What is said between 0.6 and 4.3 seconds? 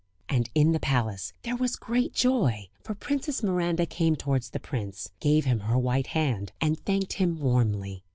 the palace there was great joy; for Princess Miranda came